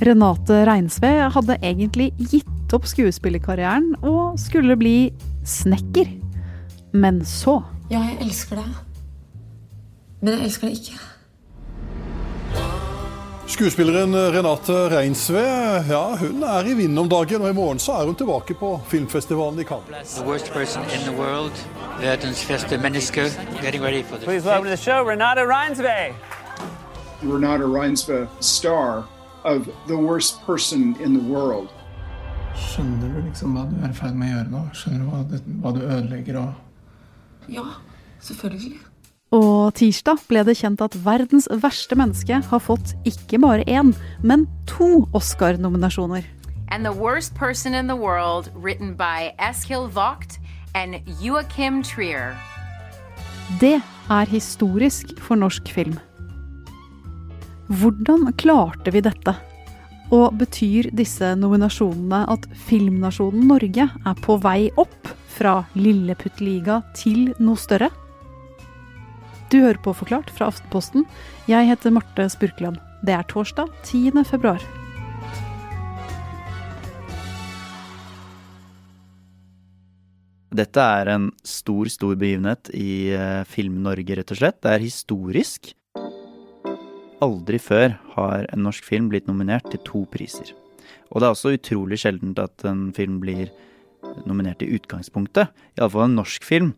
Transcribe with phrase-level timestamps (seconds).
[0.00, 5.10] Renate Reinsve hadde egentlig gitt opp skuespillerkarrieren og skulle bli
[5.44, 6.08] snekker.
[6.96, 8.78] Men så Ja, jeg elsker deg.
[10.22, 10.98] Men jeg elsker deg ikke.
[13.50, 15.44] Skuespilleren Renate Reinsve
[15.90, 18.72] ja, hun er i vinden om dagen, og i morgen så er hun tilbake på
[18.88, 20.16] filmfestivalen i Cannes.
[20.16, 21.12] The worst person in the
[22.00, 23.28] verdens beste menneske,
[23.60, 26.14] getting ready for the Please welcome to the show, Renata Reinsve.
[27.22, 29.04] Renate Reinsve, star
[29.44, 31.68] of The Worst Person in the World.
[32.56, 34.62] Skjønner du liksom hva du er i ferd med å gjøre nå?
[34.76, 37.64] Skjønner du hva, det, hva du ødelegger og Ja,
[38.20, 38.78] selvfølgelig.
[39.34, 44.48] Og tirsdag ble det kjent at verdens verste menneske har fått ikke bare én, men
[44.66, 46.26] to Oscar-nominasjoner.
[46.68, 50.38] And the worst person in the world, written by Eskil Vogt
[50.74, 52.36] and Joachim Trier.
[53.60, 53.80] Det
[54.10, 55.98] er historisk for norsk film.
[57.70, 59.30] Hvordan klarte vi dette?
[60.10, 67.54] Og betyr disse nominasjonene at filmnasjonen Norge er på vei opp fra lilleputtliga til noe
[67.54, 67.92] større?
[69.54, 71.06] Du hører på Forklart fra Aftenposten.
[71.46, 72.82] Jeg heter Marte Spurkland.
[73.06, 74.18] Det er torsdag 10.
[74.26, 74.66] februar.
[80.50, 84.58] Dette er en stor, stor begivenhet i eh, Film-Norge, rett og slett.
[84.58, 85.76] Det er historisk.
[87.20, 90.54] Aldri før har en norsk film blitt nominert til to priser.
[91.10, 93.50] Og det er også utrolig sjeldent at en film blir
[94.24, 95.50] nominert i utgangspunktet.
[95.76, 96.72] Iallfall en norsk film.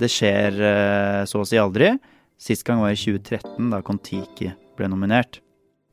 [0.00, 1.92] Det skjer eh, så å si aldri.
[2.40, 5.42] Sist gang var i 2013, da Kon-Tiki ble nominert.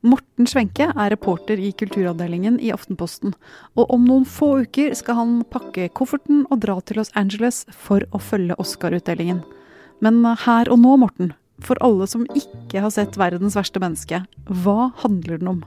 [0.00, 3.34] Morten Svenke er reporter i kulturavdelingen i Aftenposten.
[3.76, 8.06] Og om noen få uker skal han pakke kofferten og dra til Los Angeles for
[8.16, 9.42] å følge Oscar-utdelingen.
[10.00, 14.92] Men her og nå, Morten, for alle som ikke har sett 'Verdens verste menneske', hva
[15.02, 15.64] handler den om?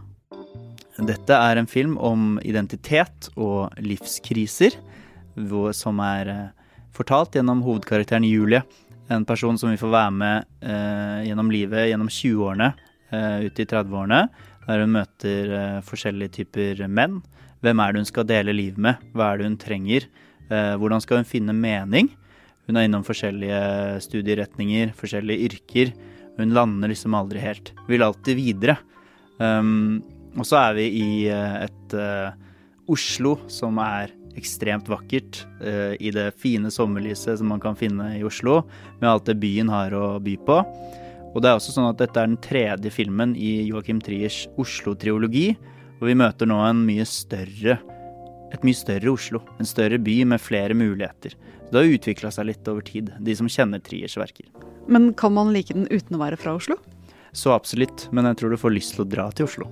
[0.98, 4.76] Dette er en film om identitet og livskriser,
[5.74, 6.50] som er eh,
[6.94, 8.62] fortalt gjennom hovedkarakteren Julie.
[9.10, 12.74] En person som vi får være med eh, gjennom livet, gjennom 20-årene,
[13.10, 14.22] eh, ut i 30-årene.
[14.68, 17.24] Der hun møter eh, forskjellige typer menn.
[17.64, 19.02] Hvem er det hun skal dele livet med?
[19.16, 20.06] Hva er det hun trenger?
[20.50, 22.12] Eh, hvordan skal hun finne mening?
[22.68, 23.60] Hun er innom forskjellige
[24.06, 25.94] studieretninger, forskjellige yrker.
[26.38, 27.74] Hun lander liksom aldri helt.
[27.90, 28.78] Vil alltid videre.
[29.38, 30.02] Um,
[30.38, 32.32] og så er vi i eh, et uh,
[32.90, 35.44] Oslo som er ekstremt vakkert.
[35.62, 38.64] Uh, I det fine sommerlyset som man kan finne i Oslo,
[39.02, 40.58] med alt det byen har å by på.
[41.34, 45.52] Og det er også sånn at dette er den tredje filmen i Joachim Triers Oslo-triologi.
[46.00, 47.78] Og vi møter nå en mye større
[48.54, 49.42] et mye større Oslo.
[49.58, 51.34] En større by med flere muligheter.
[51.74, 54.46] Det har utvikla seg litt over tid, de som kjenner Triers verker.
[54.86, 56.76] Men kan man like den uten å være fra Oslo?
[57.34, 59.66] Så absolutt, men jeg tror du får lyst til å dra til Oslo.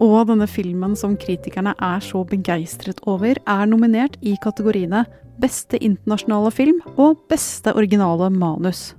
[0.00, 5.04] Og denne filmen som kritikerne er så begeistret over, er nominert i kategoriene
[5.42, 8.94] Beste internasjonale film og Beste originale manus.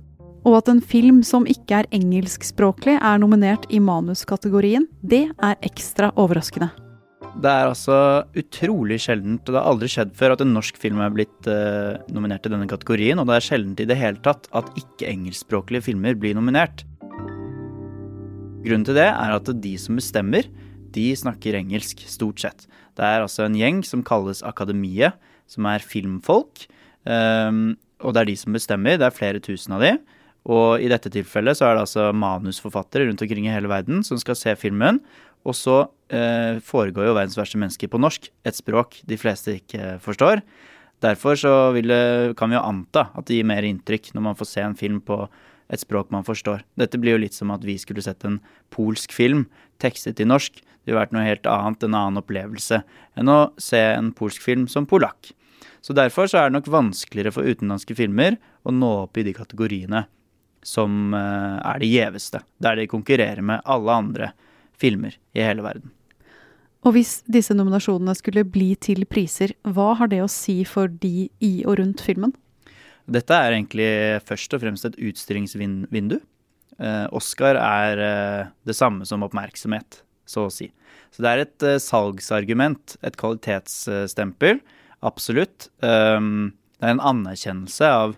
[0.46, 6.14] Og at en film som ikke er engelskspråklig er nominert i manuskategorien, det er ekstra
[6.14, 6.70] overraskende.
[7.34, 7.96] Det er altså
[8.38, 11.98] utrolig sjeldent, og det har aldri skjedd før, at en norsk film er blitt eh,
[12.14, 16.14] nominert i denne kategorien, og det er sjeldent i det hele tatt at ikke-engelskspråklige filmer
[16.18, 16.86] blir nominert.
[18.64, 20.46] Grunnen til det er at de som bestemmer,
[20.94, 22.68] de snakker engelsk, stort sett.
[22.94, 25.18] Det er altså en gjeng som kalles Akademiet,
[25.50, 26.68] som er filmfolk,
[27.10, 27.74] ehm,
[28.04, 29.96] og det er de som bestemmer, det er flere tusen av de.
[30.54, 34.20] Og i dette tilfellet så er det altså manusforfattere rundt omkring i hele verden som
[34.20, 35.00] skal se filmen,
[35.44, 36.03] og så eh,
[36.64, 40.42] foregår jo 'Verdens verste mennesker på norsk, et språk de fleste ikke forstår.
[41.02, 44.48] Derfor så det, kan vi jo anta at det gir mer inntrykk når man får
[44.48, 45.28] se en film på
[45.72, 46.62] et språk man forstår.
[46.78, 48.40] Dette blir jo litt som at vi skulle sett en
[48.72, 49.46] polsk film
[49.82, 50.60] tekstet i norsk.
[50.60, 52.82] Det ville vært noe helt annet, en annen opplevelse,
[53.16, 55.32] enn å se en polsk film som polakk.
[55.84, 59.34] Så derfor så er det nok vanskeligere for utenlandske filmer å nå opp i de
[59.36, 60.06] kategoriene
[60.64, 64.30] som eh, er de gjeveste, der de konkurrerer med alle andre
[64.80, 65.92] filmer i hele verden.
[66.84, 71.30] Og hvis disse nominasjonene skulle bli til priser, hva har det å si for de
[71.40, 72.34] i og rundt filmen?
[73.08, 73.90] Dette er egentlig
[74.28, 76.18] først og fremst et utstillingsvindu.
[76.80, 80.70] Eh, Oscar er eh, det samme som oppmerksomhet, så å si.
[81.14, 84.60] Så det er et eh, salgsargument, et kvalitetsstempel,
[85.04, 85.68] absolutt.
[85.80, 88.16] Det er en anerkjennelse av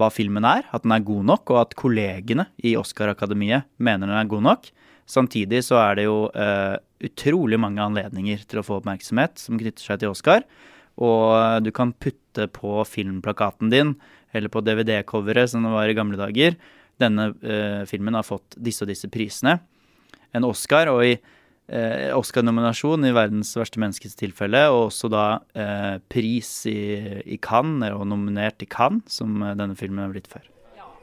[0.00, 4.16] hva filmen er, at den er god nok, og at kollegene i Oscar-akademiet mener den
[4.16, 4.70] er god nok.
[5.08, 9.84] Samtidig så er det jo uh, utrolig mange anledninger til å få oppmerksomhet som knytter
[9.84, 10.46] seg til Oscar.
[11.02, 13.94] Og du kan putte på filmplakaten din,
[14.32, 16.56] eller på DVD-coveret som det var i gamle dager.
[17.00, 19.58] Denne uh, filmen har fått disse og disse prisene.
[20.32, 25.98] En Oscar, og i uh, Oscar-nominasjon i 'Verdens verste menneskes' tilfelle, og også da eh,
[26.12, 26.80] pris i,
[27.24, 30.51] i Cannes, og nominert i Cannes, som eh, denne filmen er blitt før.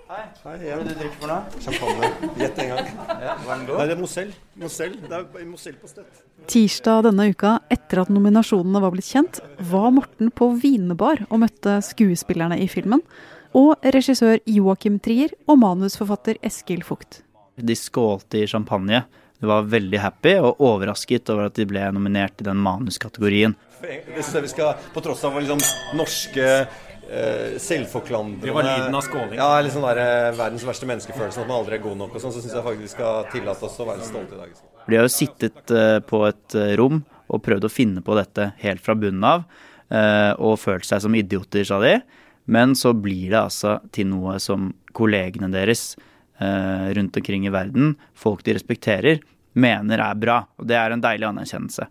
[0.09, 0.23] Hei.
[0.41, 1.59] Hei Hva er det du drikker for noe?
[1.61, 2.07] Champagne.
[2.41, 2.87] Gjett en gang.
[3.21, 3.75] Ja, var den god?
[3.77, 4.31] Nei, det er Mosell.
[4.57, 4.95] Mosell.
[5.03, 6.23] Det er Mosell på støtt.
[6.49, 9.37] Tirsdag denne uka, etter at nominasjonene var blitt kjent,
[9.69, 13.05] var Morten på vinebar og møtte skuespillerne i filmen,
[13.53, 17.21] og regissør Joakim Trier og manusforfatter Eskil Fugt.
[17.61, 19.03] De skålte i champagne.
[19.37, 23.53] De var veldig happy og overrasket over at de ble nominert i den manuskategorien.
[23.79, 25.61] Hvis vi skal, på tross av liksom
[26.01, 26.47] norske
[27.61, 29.37] selvforklandrende Det var lyden av skåling.
[29.39, 32.21] Ja, eller sånn der, eh, verdens verste menneskefølelse, at man aldri er god nok og
[32.21, 34.61] sånn, så syns jeg faktisk vi skal tillate oss å være stolte i dag.
[34.89, 38.51] De har jo sittet eh, på et eh, rom og prøvd å finne på dette
[38.61, 39.45] helt fra bunnen av,
[39.89, 41.99] eh, og følt seg som idioter, sa de.
[42.49, 45.93] Men så blir det altså til noe som kollegene deres
[46.41, 49.21] eh, rundt omkring i verden, folk de respekterer,
[49.53, 50.39] mener er bra.
[50.57, 51.89] Og det er en deilig anerkjennelse.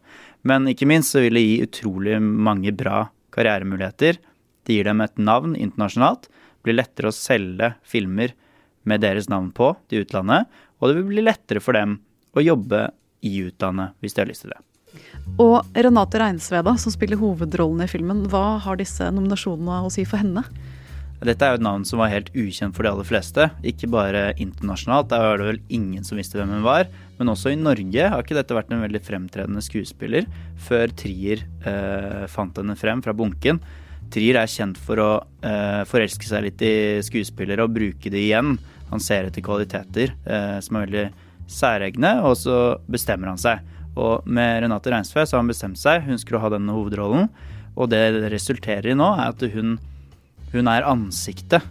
[0.48, 3.04] Men ikke minst så vil det gi utrolig mange bra
[3.34, 4.18] karrieremuligheter.
[4.68, 6.28] Det gir dem et navn internasjonalt.
[6.28, 8.34] Det blir lettere å selge filmer
[8.88, 10.44] med deres navn på til utlandet.
[10.78, 11.96] Og det vil bli lettere for dem
[12.36, 12.90] å jobbe
[13.24, 14.60] i utlandet hvis de har lyst til det.
[15.40, 20.20] Og Renate Reinsveda, som spiller hovedrollen i filmen, hva har disse nominasjonene å si for
[20.20, 20.44] henne?
[21.18, 23.48] Dette er jo et navn som var helt ukjent for de aller fleste.
[23.66, 26.86] Ikke bare internasjonalt, der var det vel ingen som visste hvem hun var.
[27.18, 30.28] Men også i Norge har ikke dette vært en veldig fremtredende skuespiller
[30.68, 33.58] før Trier eh, fant henne frem fra bunken.
[34.12, 35.10] Trier er kjent for å
[35.44, 36.74] eh, forelske seg litt i
[37.04, 38.56] skuespillere og bruke det igjen.
[38.88, 41.06] Han ser etter kvaliteter eh, som er veldig
[41.48, 42.56] særegne, og så
[42.88, 43.64] bestemmer han seg.
[43.98, 46.04] Og med Renate Reinsve så har han bestemt seg.
[46.06, 47.28] Hun skulle ha denne hovedrollen.
[47.78, 49.76] Og det det resulterer i nå, er at hun,
[50.54, 51.64] hun er ansiktet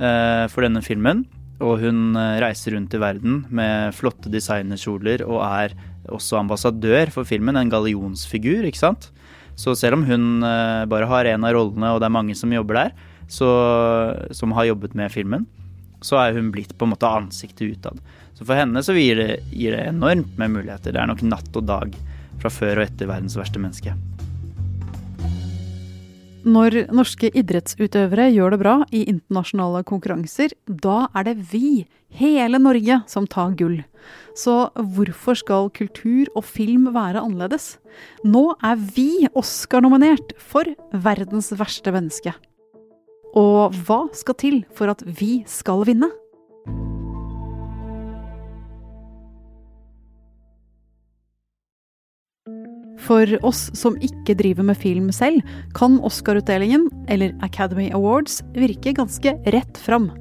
[0.00, 1.24] eh, for denne filmen.
[1.60, 5.76] Og hun eh, reiser rundt i verden med flotte designerkjoler og er
[6.10, 7.58] også ambassadør for filmen.
[7.60, 9.10] En gallionsfigur, ikke sant.
[9.60, 12.52] Så selv om hun eh, bare har én av rollene, og det er mange som
[12.54, 12.94] jobber der,
[13.30, 13.48] så,
[14.34, 15.44] som har jobbet med filmen,
[16.02, 18.00] så er hun blitt på en måte ansiktet utad.
[18.34, 20.96] Så for henne så gir det, gir det enormt med muligheter.
[20.96, 21.94] Det er nok natt og dag
[22.40, 23.92] fra før og etter verdens verste menneske.
[26.40, 31.84] Når norske idrettsutøvere gjør det bra i internasjonale konkurranser, da er det vi,
[32.16, 33.82] hele Norge, som tar gull.
[34.32, 37.74] Så hvorfor skal kultur og film være annerledes?
[38.24, 42.32] Nå er vi Oscar-nominert for verdens verste menneske.
[43.36, 46.08] Og hva skal til for at vi skal vinne?
[53.10, 55.42] For oss som ikke driver med film selv,
[55.74, 60.12] kan Oscar-utdelingen, eller Academy Awards, virke ganske rett fram.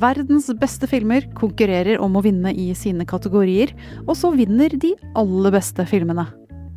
[0.00, 3.74] Verdens beste filmer konkurrerer om å vinne i sine kategorier,
[4.06, 6.24] og så vinner de aller beste filmene.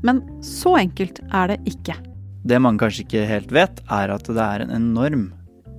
[0.04, 1.96] Men så enkelt er det ikke.
[2.44, 5.30] Det mange kanskje ikke helt vet, er at det er en enorm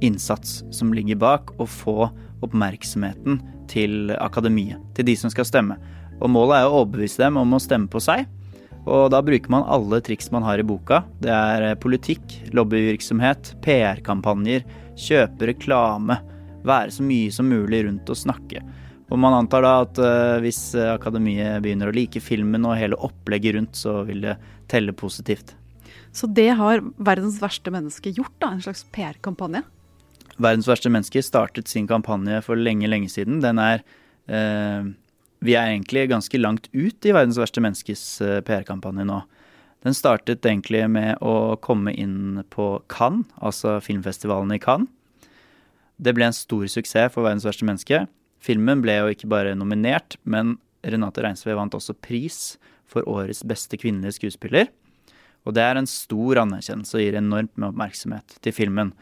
[0.00, 2.08] innsats som ligger bak å få
[2.44, 5.76] oppmerksomheten til akademiet, til de som skal stemme.
[6.16, 8.24] Og målet er å overbevise dem om å stemme på seg.
[8.86, 11.02] Og da bruker man alle triks man har i boka.
[11.22, 12.22] Det er politikk,
[12.54, 16.20] lobbyvirksomhet, PR-kampanjer, kjøpe reklame,
[16.66, 18.62] være så mye som mulig rundt og snakke.
[19.10, 23.58] Og man antar da at uh, hvis akademiet begynner å like filmen og hele opplegget
[23.58, 24.36] rundt, så vil det
[24.70, 25.54] telle positivt.
[26.14, 28.54] Så det har verdens verste menneske gjort, da?
[28.54, 29.62] En slags PR-kampanje?
[30.36, 33.42] Verdens verste menneske startet sin kampanje for lenge, lenge siden.
[33.44, 33.82] Den er
[34.30, 34.88] uh,
[35.44, 39.20] Vi er egentlig ganske langt ut i Verdens verste menneskes uh, PR-kampanje nå.
[39.86, 44.90] Den startet egentlig med å komme inn på Cannes, altså filmfestivalen i Cannes.
[45.96, 48.04] Det ble en stor suksess for Verdens verste menneske.
[48.42, 52.56] Filmen ble jo ikke bare nominert, men Renate Reinsve vant også pris
[52.90, 54.68] for årets beste kvinnelige skuespiller.
[55.46, 58.92] Og det er en stor anerkjennelse og gir enormt med oppmerksomhet til filmen.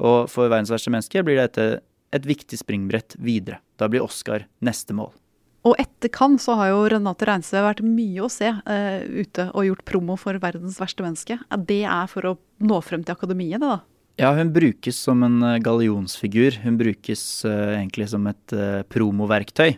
[0.00, 3.60] Og for Verdens verste menneske blir dette et viktig springbrett videre.
[3.78, 5.12] Da blir Oscar neste mål.
[5.68, 9.66] Og etter Cannes så har jo Renate Reinsve vært mye å se uh, ute og
[9.66, 11.36] gjort promo for Verdens verste menneske.
[11.68, 13.80] Det er for å nå frem til akademiet, det da?
[14.20, 16.62] Ja, hun brukes som en gallionsfigur.
[16.64, 19.74] Hun brukes uh, egentlig som et uh, promoverktøy.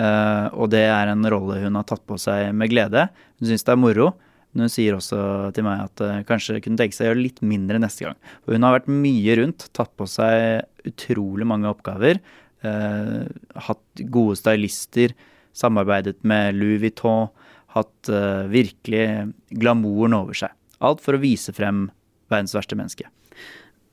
[0.00, 3.02] Og det er en rolle hun har tatt på seg med glede.
[3.36, 4.06] Hun syns det er moro.
[4.54, 5.18] Men hun sier også
[5.52, 8.16] til meg at kanskje kunne tenke seg å gjøre litt mindre neste gang.
[8.40, 12.22] For hun har vært mye rundt, tatt på seg utrolig mange oppgaver.
[12.60, 13.24] Uh,
[13.68, 15.14] hatt gode stylister,
[15.56, 17.30] samarbeidet med Louis Vuitton.
[17.70, 18.10] Hatt
[18.50, 20.50] virkelig glamouren over seg.
[20.82, 21.84] Alt for å vise frem
[22.26, 23.06] verdens verste menneske.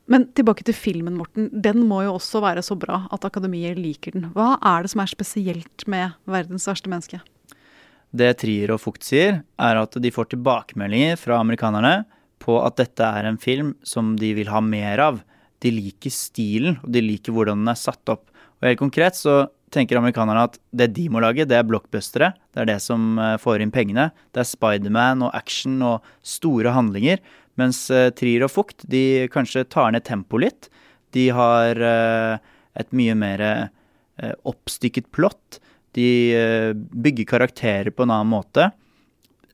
[0.08, 1.50] Men tilbake til filmen, Morten.
[1.52, 4.30] Den må jo også være så bra at akademiet liker den.
[4.36, 7.20] Hva er det som er spesielt med 'Verdens verste menneske'?
[8.16, 12.06] Det Trier og Fugt sier, er at de får tilbakemeldinger fra amerikanerne
[12.40, 15.20] på at dette er en film som de vil ha mer av.
[15.60, 18.32] De liker stilen, og de liker hvordan den er satt opp.
[18.62, 22.32] Og helt konkret så tenker amerikanerne at det de må lage, det er blockbustere.
[22.56, 24.10] Det er det som eh, får inn pengene.
[24.34, 27.22] Det er Spiderman og action og store handlinger.
[27.60, 30.70] Mens eh, Trier og Fugt de kanskje tar ned tempoet litt.
[31.16, 32.38] De har eh,
[32.78, 33.42] et mye mer
[34.50, 35.60] oppstykket plott.
[35.94, 36.10] De
[36.74, 38.64] bygger karakterer på en annen måte.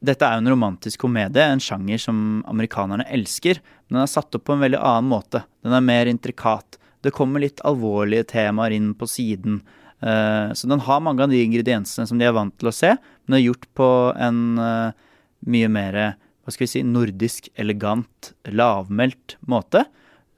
[0.03, 2.17] Dette er jo en romantisk komedie, en sjanger som
[2.47, 3.59] amerikanerne elsker.
[3.87, 5.43] Men den er satt opp på en veldig annen måte.
[5.63, 6.79] Den er mer intrikat.
[7.03, 9.61] Det kommer litt alvorlige temaer inn på siden.
[9.99, 12.93] Eh, så den har mange av de ingrediensene som de er vant til å se,
[13.25, 15.09] men er gjort på en eh,
[15.53, 15.99] mye mer
[16.43, 19.85] hva skal vi si, nordisk, elegant, lavmælt måte.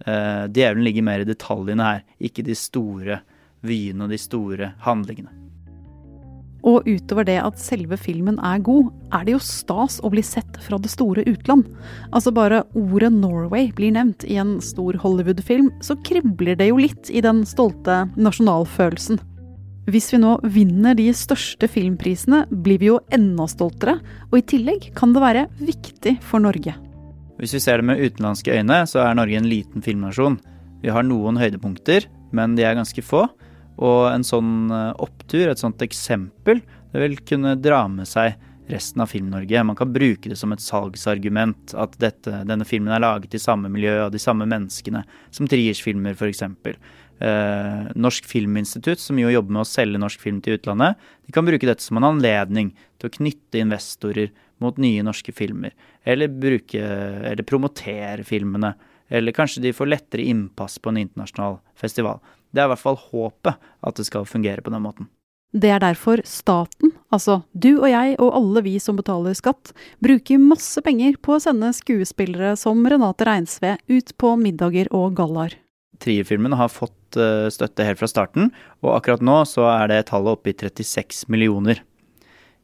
[0.05, 3.23] Eh, djevelen ligger mer i detaljene her, ikke de store
[3.65, 5.33] vyene og de store handlingene.
[6.65, 10.57] Og utover det at selve filmen er god, er det jo stas å bli sett
[10.65, 11.67] fra det store utland.
[12.09, 17.13] Altså bare ordet Norway blir nevnt i en stor Hollywood-film, så kribler det jo litt
[17.13, 19.21] i den stolte nasjonalfølelsen.
[19.85, 23.99] Hvis vi nå vinner de største filmprisene, blir vi jo enda stoltere,
[24.31, 26.73] og i tillegg kan det være viktig for Norge.
[27.37, 30.39] Hvis vi ser det med utenlandske øyne, så er Norge en liten filmnasjon.
[30.81, 33.27] Vi har noen høydepunkter, men de er ganske få.
[33.83, 36.61] Og en sånn eh, opptur, et sånt eksempel,
[36.93, 38.37] det vil kunne dra med seg
[38.71, 39.63] resten av Film-Norge.
[39.63, 43.69] Man kan bruke det som et salgsargument at dette, denne filmen er laget i samme
[43.69, 45.03] miljø av de samme menneskene
[45.33, 46.41] som Triers filmer f.eks.
[47.15, 51.45] Eh, norsk Filminstitutt, som jo jobber med å selge norsk film til utlandet, de kan
[51.47, 55.75] bruke dette som en anledning til å knytte investorer mot nye norske filmer.
[56.07, 58.73] Eller, bruke, eller promotere filmene.
[59.09, 62.21] Eller kanskje de får lettere innpass på en internasjonal festival.
[62.51, 65.09] Det er i hvert fall håpet at det skal fungere på den måten.
[65.55, 69.71] Det er derfor staten, altså du og jeg og alle vi som betaler skatt,
[70.03, 75.55] bruker masse penger på å sende skuespillere som Renate Reinsve ut på middager og gallaer.
[76.03, 78.51] Trierfilmen har fått eh, støtte helt fra starten,
[78.83, 81.79] og akkurat nå så er det tallet oppe i 36 millioner.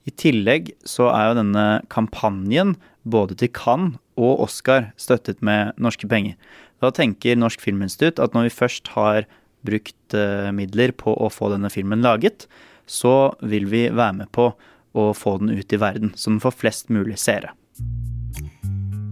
[0.09, 6.09] I tillegg så er jo denne kampanjen både til Cannes og Oscar støttet med norske
[6.09, 6.35] penger.
[6.81, 9.27] Da tenker Norsk Filminstitutt at når vi først har
[9.65, 12.47] brukt uh, midler på å få denne filmen laget,
[12.89, 14.51] så vil vi være med på
[14.97, 17.53] å få den ut i verden, så den får flest mulig seere.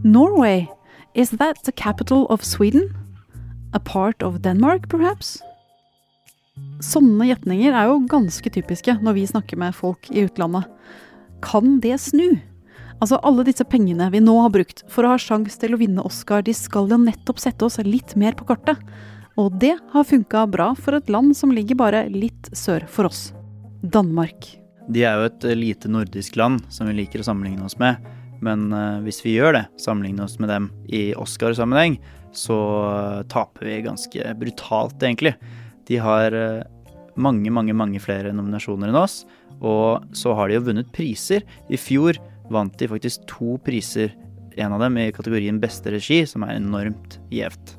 [0.03, 0.67] Norway,
[1.13, 2.89] is that the capital of Sweden?
[3.74, 5.38] A part of Denmark, perhaps?
[6.79, 10.69] Sånne gjetninger er jo ganske typiske når vi snakker med folk i utlandet.
[11.43, 12.39] Kan det snu?
[13.00, 16.03] Altså, alle disse pengene vi nå har brukt for å ha sjans til å vinne
[16.03, 18.79] Oscar, de skal jo nettopp sette oss litt mer på kartet.
[19.39, 23.29] Og det har funka bra for et land som ligger bare litt sør for oss.
[23.79, 24.50] Danmark.
[24.91, 28.00] De er jo et eh, lite nordisk land som vi liker å sammenligne oss med.
[28.43, 31.98] Men uh, hvis vi gjør det, sammenligne oss med dem i Oscar-sammenheng,
[32.36, 35.33] så uh, taper vi ganske brutalt, egentlig.
[35.89, 36.63] De har uh,
[37.19, 39.24] mange, mange, mange flere nominasjoner enn oss.
[39.60, 41.43] Og så har de jo vunnet priser.
[41.69, 42.19] I fjor
[42.53, 44.13] vant de faktisk to priser,
[44.60, 47.75] en av dem i kategorien beste regi, som er enormt gjevt.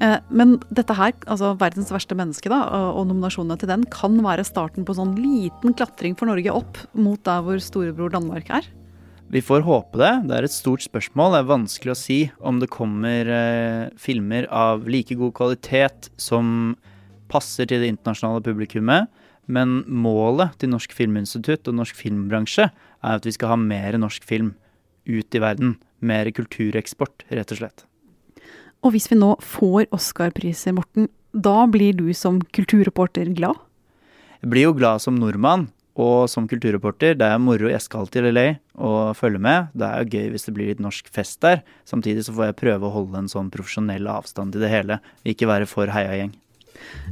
[0.00, 2.62] Eh, men dette her, altså verdens verste menneske da,
[2.96, 7.20] og nominasjonene til den, kan være starten på sånn liten klatring for Norge opp mot
[7.26, 8.68] der hvor storebror Danmark er?
[9.30, 10.14] Vi får håpe det.
[10.26, 11.36] Det er et stort spørsmål.
[11.36, 16.72] Det er vanskelig å si om det kommer eh, filmer av like god kvalitet som
[17.30, 19.10] passer til det internasjonale publikummet.
[19.50, 24.26] Men målet til Norsk Filminstitutt og norsk filmbransje er at vi skal ha mer norsk
[24.26, 24.52] film
[25.08, 25.78] ut i verden.
[26.00, 27.86] Mer kultureksport, rett og slett.
[28.80, 33.58] Og hvis vi nå får Oscar-priser, Morten, da blir du som kulturreporter glad?
[34.40, 35.68] Jeg blir jo glad som nordmann,
[36.00, 37.16] og som kulturreporter.
[37.18, 37.68] Det er moro.
[37.70, 38.46] Jeg skal til LA
[38.80, 39.72] og følge med.
[39.74, 41.64] Det er jo gøy hvis det blir litt norsk fest der.
[41.88, 45.00] Samtidig så får jeg prøve å holde en sånn profesjonell avstand til det hele.
[45.28, 46.32] Ikke være for heiagjeng.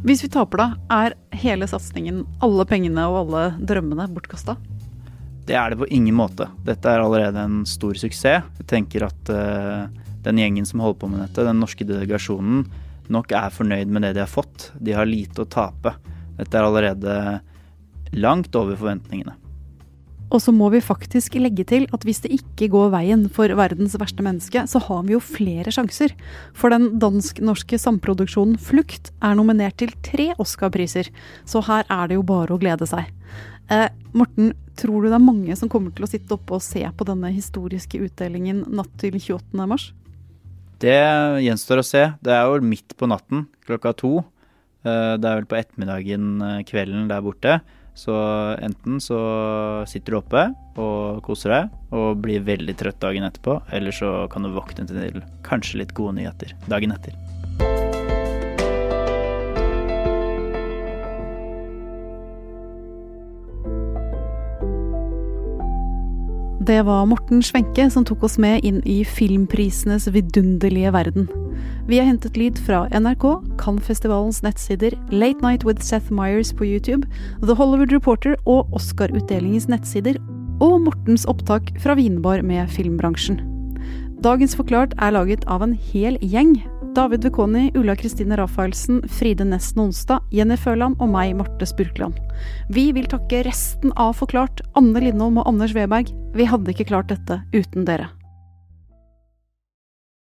[0.06, 4.56] Hvis vi taper, da, er hele satsingen, alle pengene og alle drømmene bortkasta?
[5.48, 6.50] Det er det på ingen måte.
[6.66, 8.44] Dette er allerede en stor suksess.
[8.60, 9.88] Jeg tenker at uh,
[10.26, 12.66] den gjengen som holder på med dette, den norske delegasjonen,
[13.08, 14.70] nok er fornøyd med det de har fått.
[14.76, 15.94] De har lite å tape.
[16.36, 17.14] Dette er allerede
[18.12, 19.34] langt over forventningene.
[20.28, 23.96] Og så må vi faktisk legge til at hvis det ikke går veien for verdens
[24.00, 26.12] verste menneske, så har vi jo flere sjanser.
[26.56, 31.08] For den dansk-norske samproduksjonen Flukt er nominert til tre Oscar-priser,
[31.48, 33.08] så her er det jo bare å glede seg.
[33.72, 36.84] Eh, Morten, tror du det er mange som kommer til å sitte oppe og se
[36.84, 39.64] på denne historiske utdelingen natt til 28.
[39.68, 39.90] mars?
[40.78, 40.98] Det
[41.42, 42.04] gjenstår å se.
[42.22, 44.20] Det er jo midt på natten klokka to.
[44.86, 47.58] Eh, det er vel på ettermiddagen eh, kvelden der borte.
[47.98, 48.14] Så
[48.62, 49.18] enten så
[49.90, 50.44] sitter du oppe
[50.78, 55.18] og koser deg og blir veldig trøtt dagen etterpå, eller så kan du våkne til
[55.46, 57.18] kanskje litt gode nyheter dagen etter.
[66.68, 71.30] Det var Morten Svenke som tok oss med inn i filmprisenes vidunderlige verden.
[71.88, 73.24] Vi har hentet lyd fra NRK,
[73.60, 77.08] Cannes-festivalens nettsider, Late Night with Seth Meyers på YouTube,
[77.40, 80.18] The Hollywood Reporter og Oscar-utdelingens nettsider,
[80.60, 83.40] og Mortens opptak fra Vinbar med filmbransjen.
[84.20, 86.56] Dagens Forklart er laget av en hel gjeng.
[86.96, 92.18] David Vekoni, Ulla Kristine Rafaelsen, Fride Nesten Onsdag, Jenny Føland og meg, Marte Spurkland.
[92.74, 96.10] Vi vil takke resten av Forklart, Anne Lindholm og Anders Weberg.
[96.34, 98.10] Vi hadde ikke klart dette uten dere.